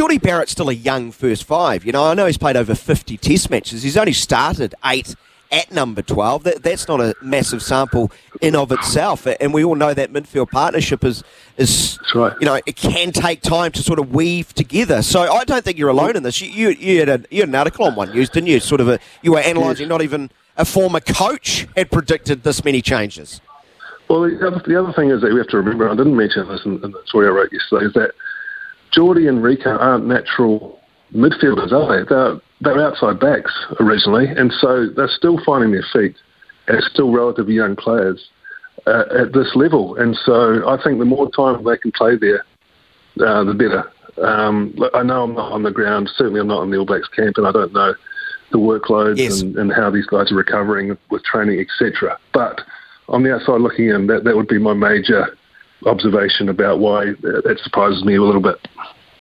[0.00, 1.84] Jordie Barrett's still a young first five.
[1.84, 3.82] You know, I know he's played over 50 test matches.
[3.82, 5.14] He's only started eight
[5.52, 6.44] at number 12.
[6.44, 8.10] That, that's not a massive sample
[8.40, 9.26] in of itself.
[9.26, 11.22] And we all know that midfield partnership is,
[11.58, 12.34] is right.
[12.40, 15.02] you know, it can take time to sort of weave together.
[15.02, 16.40] So I don't think you're alone in this.
[16.40, 18.58] You, you, you, had, a, you had an article on one news, didn't you?
[18.58, 22.80] Sort of a, you were analysing not even a former coach had predicted this many
[22.80, 23.42] changes.
[24.08, 26.48] Well, the other, the other thing is that we have to remember, I didn't mention
[26.48, 28.12] this in, in the story I wrote yesterday, is that
[28.92, 30.78] Jordie and Rieko aren't natural
[31.14, 32.08] midfielders, are they?
[32.08, 36.16] They're, they're outside backs originally, and so they're still finding their feet
[36.68, 38.28] as still relatively young players
[38.86, 39.96] uh, at this level.
[39.96, 42.44] And so I think the more time they can play there,
[43.24, 43.90] uh, the better.
[44.24, 47.08] Um, I know I'm not on the ground, certainly I'm not in the All Blacks
[47.08, 47.94] camp, and I don't know
[48.52, 49.40] the workloads yes.
[49.42, 52.18] and, and, how these guys are recovering with training, etc.
[52.34, 52.60] But
[53.08, 55.36] on the outside looking in, that, that would be my major
[55.86, 58.56] observation about why that surprises me a little bit.